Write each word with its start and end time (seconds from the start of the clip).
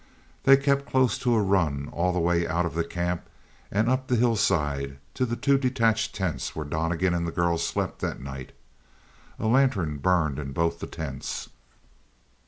They 0.45 0.57
kept 0.57 0.89
close 0.89 1.15
to 1.19 1.35
a 1.35 1.43
run 1.43 1.87
all 1.91 2.11
the 2.11 2.19
way 2.19 2.47
out 2.47 2.65
of 2.65 2.73
the 2.73 2.83
camp 2.83 3.29
and 3.69 3.87
up 3.87 4.07
the 4.07 4.15
hillside 4.15 4.97
to 5.13 5.27
the 5.27 5.35
two 5.35 5.59
detached 5.59 6.15
tents 6.15 6.55
where 6.55 6.65
Donnegan 6.65 7.13
and 7.13 7.27
the 7.27 7.31
girl 7.31 7.59
slept 7.59 7.99
that 7.99 8.19
night. 8.19 8.51
A 9.37 9.45
lantern 9.45 9.97
burned 9.99 10.39
in 10.39 10.53
both 10.53 10.79
the 10.79 10.87
tents. 10.87 11.49